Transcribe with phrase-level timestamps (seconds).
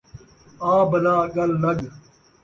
[0.71, 1.77] آ بلا، ڳل لڳ